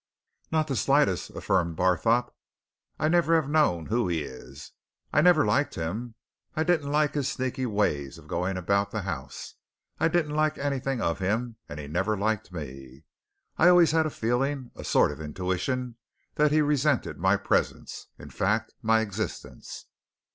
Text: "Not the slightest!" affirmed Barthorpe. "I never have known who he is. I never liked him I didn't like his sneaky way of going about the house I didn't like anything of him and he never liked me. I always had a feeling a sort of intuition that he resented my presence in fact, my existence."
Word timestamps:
"Not 0.51 0.67
the 0.67 0.75
slightest!" 0.75 1.29
affirmed 1.29 1.75
Barthorpe. 1.75 2.33
"I 2.97 3.07
never 3.07 3.35
have 3.39 3.47
known 3.47 3.85
who 3.85 4.07
he 4.07 4.23
is. 4.23 4.71
I 5.13 5.21
never 5.21 5.45
liked 5.45 5.75
him 5.75 6.15
I 6.55 6.63
didn't 6.63 6.91
like 6.91 7.13
his 7.13 7.27
sneaky 7.29 7.67
way 7.67 8.07
of 8.07 8.27
going 8.27 8.57
about 8.57 8.89
the 8.89 9.03
house 9.03 9.53
I 9.99 10.07
didn't 10.07 10.33
like 10.35 10.57
anything 10.57 11.01
of 11.01 11.19
him 11.19 11.57
and 11.69 11.79
he 11.79 11.85
never 11.85 12.17
liked 12.17 12.51
me. 12.51 13.03
I 13.59 13.67
always 13.67 13.91
had 13.91 14.07
a 14.07 14.09
feeling 14.09 14.71
a 14.75 14.83
sort 14.83 15.11
of 15.11 15.21
intuition 15.21 15.97
that 16.33 16.51
he 16.51 16.63
resented 16.63 17.19
my 17.19 17.37
presence 17.37 18.07
in 18.17 18.31
fact, 18.31 18.73
my 18.81 19.01
existence." 19.01 19.85